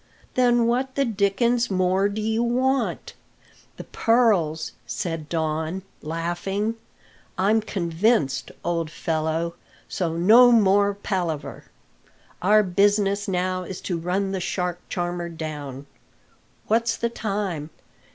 "Then 0.33 0.65
what 0.65 0.95
the 0.95 1.05
dickens 1.05 1.69
more 1.69 2.09
do 2.09 2.21
you 2.23 2.41
want?" 2.41 3.13
"The 3.77 3.83
pearls," 3.83 4.71
said 4.87 5.29
Don, 5.29 5.83
laughing. 6.01 6.73
"I'm 7.37 7.61
convinced, 7.61 8.49
old 8.65 8.89
fellow, 8.89 9.53
so 9.87 10.15
no 10.17 10.51
more 10.51 10.95
palaver. 11.03 11.65
Our 12.41 12.63
business 12.63 13.27
now 13.27 13.61
is 13.61 13.79
to 13.81 13.95
run 13.99 14.31
the 14.31 14.39
shark 14.39 14.79
charmer 14.89 15.29
down. 15.29 15.85
What's 16.65 16.97
the 16.97 17.09
time?" 17.09 17.69